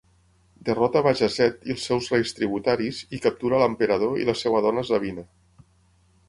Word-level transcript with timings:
Derrota 0.69 1.01
Bajazeth 1.07 1.67
i 1.69 1.73
els 1.75 1.83
seus 1.89 2.07
reis 2.13 2.33
tributaris, 2.39 3.03
i 3.19 3.21
captura 3.27 3.61
l'emperador 3.65 4.17
i 4.23 4.27
la 4.31 4.37
seva 4.41 4.65
dona 4.69 4.87
Zabina. 4.91 5.29